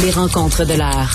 [0.00, 1.10] Les rencontres de l'heure.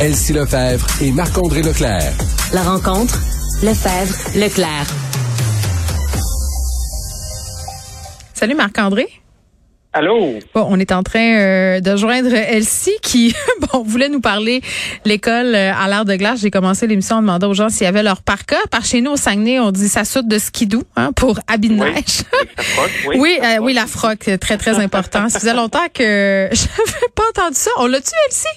[0.00, 2.12] Elsie Lefebvre et Marc-André Leclerc.
[2.52, 3.16] La rencontre,
[3.62, 4.86] Lefebvre, Leclerc.
[8.34, 9.06] Salut Marc-André.
[9.96, 10.34] Allô?
[10.54, 13.34] Bon, on est en train euh, de joindre Elsie qui
[13.72, 14.60] bon voulait nous parler
[15.06, 16.40] l'école euh, à l'art de glace.
[16.42, 18.58] J'ai commencé l'émission en demandant aux gens s'il y avait leur parka.
[18.70, 21.80] Par chez nous au Saguenay, on dit ça saute de skidoo hein, pour habit de
[21.80, 22.24] Oui, neige.
[23.06, 23.64] oui, oui, la euh, froc.
[23.64, 25.30] oui, la froc, euh, très très important.
[25.30, 27.70] Ça faisait longtemps que j'avais pas entendu ça.
[27.78, 28.48] On l'a-tu Elsie?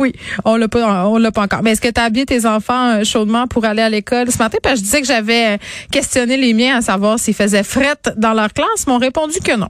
[0.00, 0.14] Oui,
[0.46, 1.62] on l'a pas, on l'a pas encore.
[1.64, 4.38] Mais est-ce que tu as habillé tes enfants euh, chaudement pour aller à l'école ce
[4.38, 4.56] matin?
[4.62, 5.58] Parce que je disais que j'avais
[5.92, 9.54] questionné les miens à savoir s'ils faisaient frette dans leur classe, ils m'ont répondu que
[9.54, 9.68] non.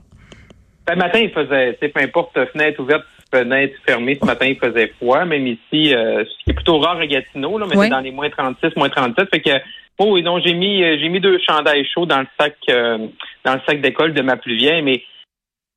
[0.89, 5.25] Ce matin, il faisait, peu importe, fenêtre ouverte, fenêtre fermée, ce matin, il faisait froid.
[5.25, 7.85] Même ici, euh, ce qui est plutôt rare à Gatineau, là, mais Oui.
[7.85, 9.29] c'est dans les moins 36, moins 37.
[9.29, 9.49] Fait que,
[9.99, 12.97] oh, et donc, j'ai mis, euh, j'ai mis deux chandails chauds dans le sac, euh,
[13.43, 15.03] dans le sac d'école de ma plus vieille, mais,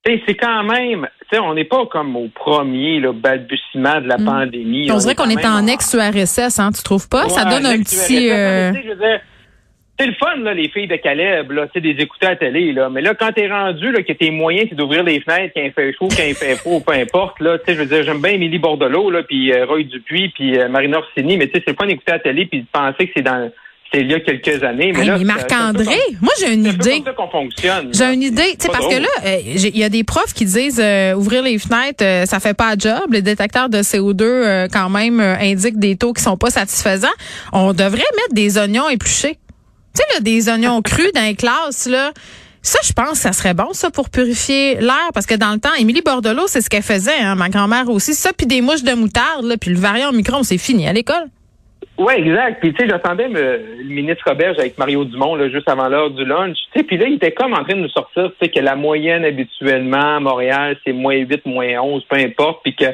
[0.05, 4.17] c'est quand même, tu sais, on n'est pas comme au premier, là, balbutiement de la
[4.17, 4.25] Mm.
[4.25, 4.91] pandémie.
[4.91, 7.27] On dirait qu'on est en ex-URSS, hein, tu trouves pas?
[7.29, 8.31] ça donne un petit...
[8.31, 9.19] euh, tu sais, je veux dire,
[10.01, 12.35] C'est le fun, là, les filles de Caleb, là, tu sais, des écouter à la
[12.35, 12.89] télé, là.
[12.89, 15.71] Mais là, quand t'es rendu, là, que tes moyens, c'est d'ouvrir les fenêtres, quand il
[15.71, 18.19] fait chaud, quand il fait froid, peu importe, là, tu sais, je veux dire, j'aime
[18.19, 21.63] bien Émilie Bordelot, là, puis euh, Roy Dupuis, puis euh, Marina Orsini, mais tu sais,
[21.67, 23.51] c'est le fun d'écouter à la télé, puis de penser que c'est dans,
[23.93, 24.91] c'est il y a quelques années.
[24.93, 26.91] Mais hey, là, mais c'est- Marc-André, c'est moi j'ai une c'est idée.
[26.95, 27.89] comme ça qu'on fonctionne.
[27.93, 30.45] J'ai une idée, tu sais, parce que là, euh, il y a des profs qui
[30.45, 33.03] disent euh, ouvrir les fenêtres, euh, ça fait pas de job.
[33.11, 37.07] Les détecteurs de CO2 euh, quand même euh, indiquent des taux qui sont pas satisfaisants.
[37.51, 39.37] On devrait mettre des oignons épluchés.
[39.93, 42.11] Tu sais, là, des oignons crus dans les classes, là.
[42.63, 45.73] Ça, je pense, ça serait bon, ça, pour purifier l'air, parce que dans le temps,
[45.79, 48.13] Émilie Bordelot, c'est ce qu'elle faisait, hein, ma grand-mère aussi.
[48.13, 51.25] Ça, puis des mouches de moutarde, là, puis le variant micron, c'est fini à l'école.
[51.97, 52.59] Oui, exact.
[52.61, 56.23] Puis, tu sais, j'attendais le ministre Roberge avec Mario Dumont, là, juste avant l'heure du
[56.23, 56.57] lunch.
[56.73, 58.59] Tu sais, puis là, il était comme en train de nous sortir, tu sais, que
[58.59, 62.85] la moyenne habituellement à Montréal, c'est moins 8, moins 11, peu importe, puis que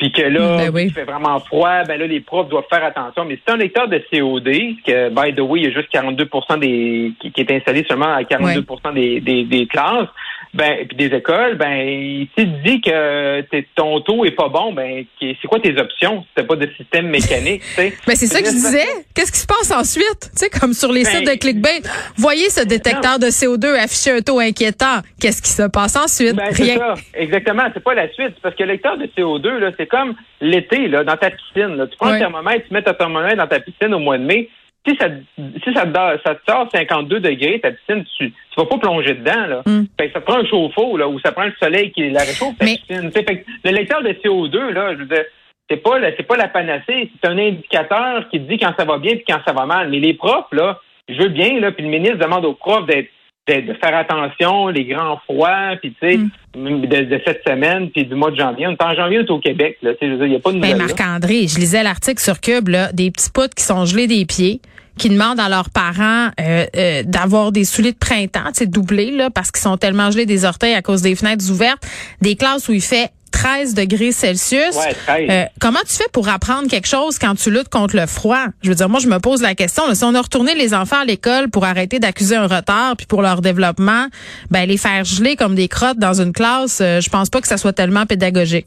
[0.00, 0.84] puis que là, Ben oui.
[0.86, 3.26] il fait vraiment froid, ben là, les profs doivent faire attention.
[3.26, 4.48] Mais c'est un lecteur de COD,
[4.86, 8.14] que, by the way, il y a juste 42% des qui, qui est installé seulement
[8.14, 10.08] à 42 des, des, des classes,
[10.52, 13.40] ben, puis des écoles, ben, il te dit que
[13.76, 16.24] ton taux est pas bon, ben, c'est quoi tes options?
[16.28, 17.92] C'était pas de système mécanique, tu sais?
[18.06, 18.86] Ben c'est ça que je disais.
[19.14, 20.30] Qu'est-ce qui se passe ensuite?
[20.32, 21.80] Tu sais, comme sur les Ben, sites de clickbait.
[22.16, 25.00] Voyez ce détecteur de CO2 afficher un taux inquiétant.
[25.20, 26.34] Qu'est-ce qui se passe ensuite?
[26.34, 26.78] Ben, c'est Rien.
[26.78, 26.94] ça.
[27.14, 27.62] Exactement.
[27.72, 28.34] C'est pas la suite.
[28.42, 31.76] Parce que le lecteur de CO2, là, c'est comme l'été, là, dans ta piscine.
[31.76, 31.86] Là.
[31.86, 34.48] Tu prends un thermomètre, tu mets ton thermomètre dans ta piscine au mois de mai.
[34.86, 38.64] Si ça, si ça, te, ça te sort 52 degrés, ta piscine, tu, tu vas
[38.64, 39.62] pas plonger dedans, là.
[39.66, 39.84] Mm.
[39.98, 42.56] Fait que ça prend un chauffe-eau, là, ou ça prend le soleil qui la réchauffe,
[42.58, 43.10] ta Mais- piscine.
[43.12, 45.24] Fait que le lecteur de CO2, là, je veux dire,
[45.70, 47.10] c'est pas, la- c'est pas la panacée.
[47.22, 49.90] C'est un indicateur qui te dit quand ça va bien puis quand ça va mal.
[49.90, 53.08] Mais les profs, là, je veux bien, là, puis le ministre demande aux profs d'être
[53.48, 56.18] de, de faire attention, les grands froids, puis tu sais,
[56.56, 56.80] Mm.
[56.80, 58.66] de, de cette semaine, puis du mois de janvier.
[58.66, 60.76] On est en janvier, on est au Québec, là, il n'y a pas de Ben.
[60.76, 64.60] Marc-André, je lisais l'article sur Cube, là, des petits poutres qui sont gelés des pieds,
[64.98, 69.30] qui demandent à leurs parents euh, euh, d'avoir des souliers de printemps, c'est doublé, là,
[69.30, 71.86] parce qu'ils sont tellement gelés des orteils à cause des fenêtres ouvertes.
[72.20, 74.76] Des classes où il fait 13 degrés Celsius.
[74.76, 75.26] Ouais, 13.
[75.30, 78.44] Euh, comment tu fais pour apprendre quelque chose quand tu luttes contre le froid?
[78.62, 79.86] Je veux dire, moi, je me pose la question.
[79.86, 83.06] là, si on a retourné les enfants à l'école pour arrêter d'accuser un retard, puis
[83.06, 84.06] pour leur développement,
[84.50, 87.48] ben les faire geler comme des crottes dans une classe, euh, je pense pas que
[87.48, 88.66] ça soit tellement pédagogique.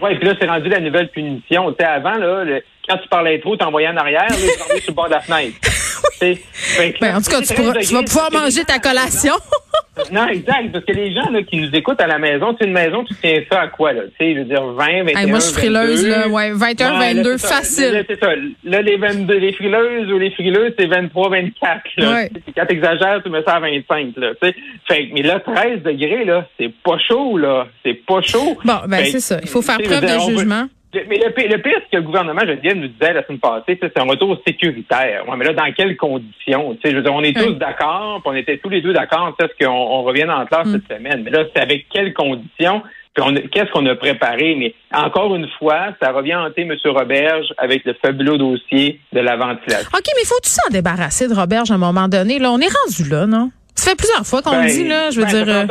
[0.00, 1.70] Ouais, puis là, c'est rendu la nouvelle punition.
[1.72, 4.90] Tu sais, avant, là, le- quand tu parlais trop, t'envoyais en arrière, là, tu sur
[4.92, 5.56] le bord de la fenêtre.
[7.00, 7.54] ben, en tout cas, tu,
[7.86, 9.34] tu vas pouvoir manger ta collation.
[10.12, 12.72] non, exact, parce que les gens là, qui nous écoutent à la maison, sais, une
[12.72, 14.02] maison, tu tiens ça à quoi, là?
[14.02, 17.38] Tu sais, je veux dire, 20, 21, moi, je suis frileuse, là, ouais, 21, 22,
[17.38, 17.92] facile.
[17.92, 18.28] Là, c'est ça.
[18.64, 22.12] Là, les 22, les frileuses ou les frileuses, c'est 23, 24, là.
[22.12, 22.30] Ouais.
[22.56, 24.54] Quand t'exagères, tu mets ça à 25, là, tu sais.
[24.86, 27.66] Fait mais là, 13 degrés, là, c'est pas chaud, là.
[27.84, 28.56] C'est pas chaud.
[28.64, 29.38] Bon, ben, c'est ça.
[29.42, 30.66] Il faut faire preuve de jugement.
[30.94, 33.78] Mais le, le pire, c'est que le gouvernement, je Geneviève, nous disait la semaine passée,
[33.80, 35.28] c'est un retour sécuritaire.
[35.28, 36.76] Ouais, mais là, dans quelles conditions?
[36.82, 39.70] je veux dire, on est tous d'accord, on était tous les deux d'accord, ce qu'on
[39.70, 41.22] on revient en classe cette semaine?
[41.24, 42.82] Mais là, c'est avec quelles conditions?
[43.52, 44.54] Qu'est-ce qu'on a préparé?
[44.54, 46.74] Mais encore une fois, ça revient hanter M.
[46.84, 49.90] Roberge avec le fabuleux dossier de la ventilation.
[49.92, 52.38] OK, mais faut-tu s'en débarrasser de Roberge à un moment donné?
[52.38, 53.50] Là, on est rendu là, non?
[53.74, 55.10] Ça fait plusieurs fois qu'on le dit, là.
[55.10, 55.68] Je veux ben, dire.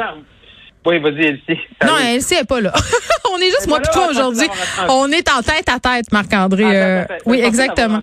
[0.87, 1.61] Oui, vas-y, Elsie.
[1.85, 2.71] Non, Elsie n'est pas là.
[3.33, 4.47] on est juste moi et toi aujourd'hui.
[4.87, 6.63] On est en tête à tête, Marc-André.
[6.63, 7.99] Euh, oui, exactement.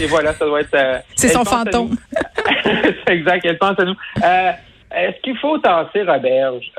[0.00, 0.74] Et voilà, ça doit être.
[0.74, 1.96] Euh, c'est son fantôme.
[2.64, 3.96] c'est exact, elle pense à nous.
[4.22, 4.52] Euh,
[4.94, 6.70] est-ce qu'il faut tasser Roberge?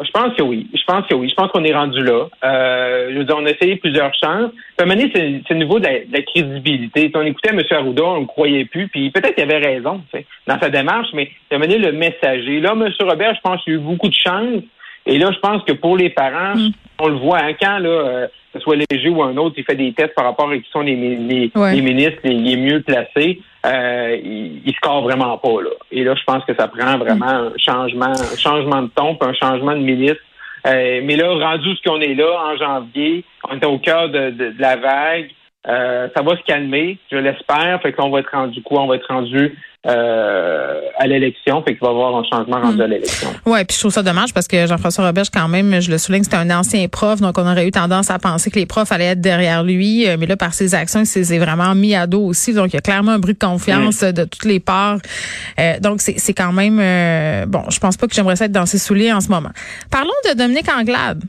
[0.00, 0.68] Je pense que oui.
[0.72, 1.28] Je pense que oui.
[1.28, 2.26] Je pense qu'on est rendu là.
[2.44, 4.50] Euh, je veux dire, on a essayé plusieurs chances.
[4.78, 7.08] À c'est le niveau de la, crédibilité.
[7.08, 7.60] Si on écoutait M.
[7.70, 8.88] Arruda, on ne croyait plus.
[8.88, 10.00] Puis peut-être qu'il avait raison
[10.46, 12.60] dans sa démarche, mais à un le messager.
[12.60, 12.88] Là, M.
[13.00, 14.62] Robert, je pense qu'il a eu beaucoup de chance.
[15.04, 16.70] Et là, je pense que pour les parents, mm.
[17.00, 19.64] on le voit, hein, quand là, euh, que ce soit léger ou un autre, il
[19.64, 23.40] fait des tests par rapport à qui sont les, les, les ministres les, mieux placés,
[23.64, 25.62] euh, il, il score vraiment pas.
[25.62, 25.70] Là.
[25.90, 29.34] Et là, je pense que ça prend vraiment un changement, un changement de ton, un
[29.34, 30.22] changement de ministre.
[30.66, 34.30] Euh, mais là, rendu ce qu'on est là en janvier, on est au cœur de,
[34.30, 35.30] de, la vague.
[35.68, 37.80] Euh, ça va se calmer, je l'espère.
[37.82, 38.82] Fait qu'on va être rendu quoi?
[38.82, 41.62] On va être rendu euh, à l'élection.
[41.62, 42.90] Fait qu'il va y avoir un changement rendu à hmm.
[42.90, 43.28] l'élection.
[43.46, 46.22] Oui, puis je trouve ça dommage parce que Jean-François Roberge, quand même, je le souligne,
[46.22, 49.06] c'est un ancien prof, donc on aurait eu tendance à penser que les profs allaient
[49.06, 50.08] être derrière lui.
[50.08, 52.54] Euh, mais là, par ses actions, il s'est vraiment mis à dos aussi.
[52.54, 54.12] Donc, il y a clairement un bruit de confiance hmm.
[54.12, 54.98] de toutes les parts.
[55.58, 56.76] Euh, donc, c'est quand même...
[57.48, 59.50] bon, je pense pas que j'aimerais ça être dans ses souliers en ce moment.
[59.90, 61.22] Parlons de Dominique Anglade.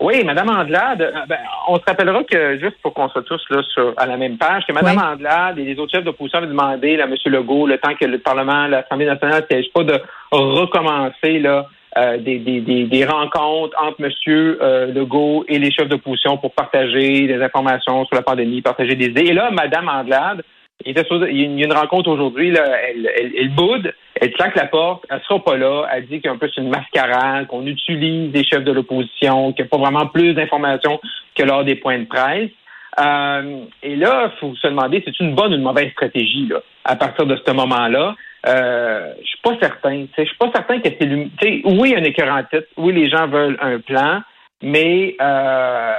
[0.00, 3.62] Oui, Madame Andelade, euh, ben, on se rappellera que, juste pour qu'on soit tous là
[3.74, 7.00] sur, à la même page, que Madame Andelade et les autres chefs d'opposition avaient demandé
[7.00, 7.14] à M.
[7.26, 10.00] Legault, le temps que le Parlement, l'Assemblée nationale ne siège pas, de
[10.30, 11.66] recommencer là,
[11.96, 14.10] euh, des, des, des, rencontres entre M.
[14.28, 19.06] Euh, Legault et les chefs d'opposition pour partager des informations sur la pandémie, partager des
[19.06, 19.26] idées.
[19.26, 20.42] Et là, Madame Andelade,
[20.86, 25.20] il, y a une rencontre aujourd'hui, elle, elle, elle, boude, elle claque la porte, elle
[25.26, 28.72] sera pas là, elle dit qu'un peu c'est une mascarade, qu'on utilise des chefs de
[28.72, 31.00] l'opposition, qu'il n'y a pas vraiment plus d'informations
[31.34, 32.50] que lors des points de presse.
[32.98, 36.60] Euh, et là, il faut se demander, c'est une bonne ou une mauvaise stratégie là,
[36.84, 38.16] à partir de ce moment-là?
[38.46, 40.06] Euh, je suis pas certain.
[40.16, 43.58] Je suis pas certain que c'est oui, un écœur en tête, oui, les gens veulent
[43.60, 44.20] un plan,
[44.62, 45.94] mais euh,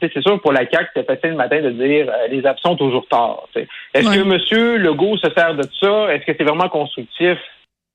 [0.00, 3.06] c'est sûr, pour la CAQ, c'est facile le matin de dire euh, les absents toujours
[3.08, 3.44] tard.
[3.94, 4.82] Est-ce que M.
[4.82, 6.12] Legault se sert de ça?
[6.12, 7.38] Est-ce que c'est vraiment constructif?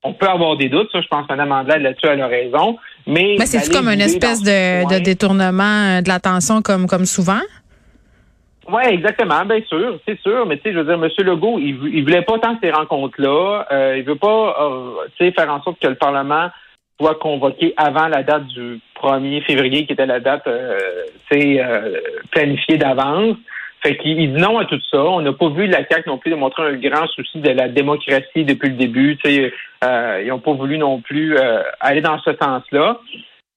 [0.02, 2.78] On peut avoir des doutes, ça, je pense que Mme Andelade là-dessus, elle a raison.
[3.06, 7.40] Mais, mais c'est comme une espèce de, détournement euh, de l'attention comme, comme souvent?
[8.68, 10.46] Oui, exactement, bien sûr, c'est sûr.
[10.46, 11.08] Mais tu sais, je veux dire, M.
[11.26, 13.66] Legault, il, il voulait pas tant ces rencontres-là.
[13.72, 16.50] Euh, il veut pas, euh, faire en sorte que le Parlement
[17.00, 20.78] soit convoqué avant la date du 1er février, qui était la date euh,
[21.32, 22.00] euh,
[22.30, 23.36] planifiée d'avance.
[23.82, 25.02] Fait qu'il dit non à tout ça.
[25.02, 28.44] On n'a pas vu la CAQ non plus démontrer un grand souci de la démocratie
[28.44, 29.18] depuis le début.
[29.26, 33.00] Euh, ils n'ont pas voulu non plus euh, aller dans ce sens-là.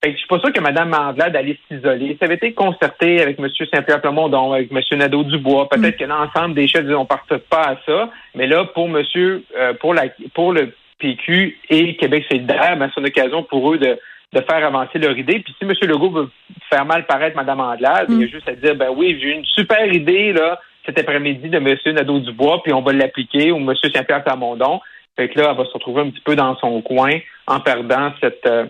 [0.02, 2.16] Fait que je suis pas sûr que Mme Mandelade allait s'isoler.
[2.18, 3.48] Ça avait été concerté avec M.
[3.72, 4.80] Saint-Pierre Plamondon, avec M.
[4.98, 5.68] Nadeau-Dubois.
[5.68, 8.10] Peut-être que l'ensemble des chefs ne participe pas à ça.
[8.34, 10.04] Mais là, pour monsieur, euh, pour la
[10.34, 13.98] pour le PQ et Québec solidaire, ben, c'est une occasion pour eux de,
[14.34, 15.40] de faire avancer leur idée.
[15.40, 15.72] Puis si M.
[15.82, 16.30] Legault veut
[16.68, 18.30] faire mal paraître Mme Andelade, il y a mm.
[18.30, 21.94] juste à dire, ben oui, j'ai une super idée là cet après-midi de M.
[21.94, 23.72] Nadeau-Dubois, puis on va l'appliquer, ou M.
[23.82, 24.80] Saint-Pierre Plamondon.
[25.16, 27.12] Fait que là, elle va se retrouver un petit peu dans son coin
[27.46, 28.46] en perdant cette...
[28.46, 28.66] Euh,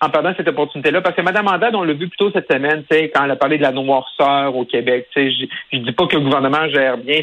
[0.00, 1.00] en perdant cette opportunité-là.
[1.00, 3.56] Parce que Mme Andade, on l'a vu plus tôt cette semaine, quand elle a parlé
[3.56, 5.08] de la noirceur au Québec.
[5.16, 7.22] Je ne dis pas que le gouvernement gère bien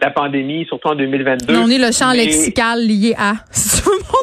[0.00, 1.56] la, pandémie, surtout en 2022.
[1.56, 3.32] on est le champ lexical lié à.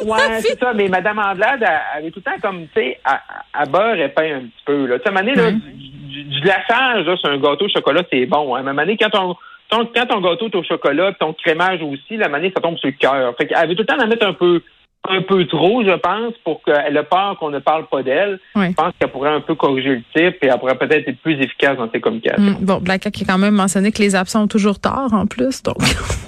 [0.04, 0.72] Oui, c'est ça.
[0.74, 4.36] Mais Mme Andelade, elle, avait tout le temps comme, tu sais, à, beurre et pain
[4.36, 4.86] un petit peu.
[4.86, 4.98] Là.
[4.98, 8.54] Tu sais, à là, du, du, glaçage sur un gâteau au chocolat, c'est bon.
[8.54, 8.62] Hein.
[8.62, 9.36] Mais à quand on
[9.70, 12.94] quand ton gâteau est au chocolat, ton crémage aussi, la manée, ça tombe sur le
[12.94, 13.34] cœur.
[13.36, 14.62] Fait qu'elle avait tout le temps à mettre un peu
[15.08, 18.40] un peu trop, je pense, pour qu'elle ait peur qu'on ne parle pas d'elle.
[18.54, 21.40] Je pense qu'elle pourrait un peu corriger le type et elle pourrait peut-être être plus
[21.40, 22.42] efficace dans ses communications.
[22.42, 25.62] Mm, bon, Black a quand même mentionné que les absents ont toujours tort en plus,
[25.62, 25.76] donc.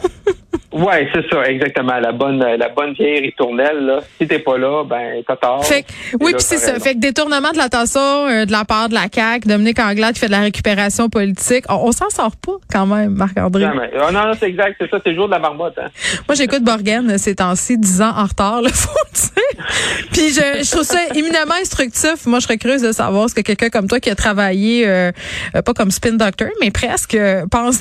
[0.76, 1.98] Ouais, c'est ça, exactement.
[1.98, 4.00] La bonne, la bonne vieille ritournelle, là.
[4.20, 5.64] Si t'es pas là, ben, t'as tort.
[5.64, 5.88] Fait que,
[6.20, 6.78] oui, puis c'est ça.
[6.78, 10.20] Fait que détournement de l'attention euh, de la part de la CAQ, Dominique Anglade qui
[10.20, 11.64] fait de la récupération politique.
[11.70, 13.64] On, s'en sort pas, quand même, Marc-André.
[13.64, 13.72] Non,
[14.06, 14.76] oh, non, c'est exact.
[14.78, 15.88] C'est ça, c'est le jour de la marmotte, hein.
[16.28, 19.66] Moi, j'écoute Borgen ces temps-ci, dix ans en retard, le faut dire.
[20.12, 22.26] puis je, je, trouve ça éminemment instructif.
[22.26, 25.10] Moi, je serais curieuse de savoir ce que quelqu'un comme toi qui a travaillé, euh,
[25.54, 27.16] euh, pas comme spin doctor, mais presque,
[27.50, 27.80] pense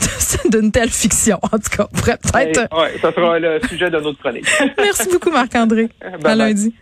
[0.49, 1.39] d'une telle fiction.
[1.43, 2.69] En tout cas, pourrait peut-être
[3.01, 4.47] ça sera le sujet de notre chronique.
[4.77, 5.89] Merci beaucoup, Marc-André.
[6.23, 6.73] à lundi.